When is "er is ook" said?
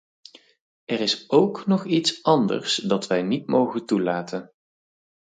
0.85-1.65